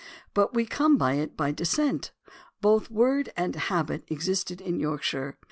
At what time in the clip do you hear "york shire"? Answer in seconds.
4.79-5.37